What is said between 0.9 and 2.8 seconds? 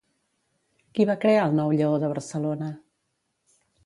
Qui va crear el nou Lleó de Barcelona?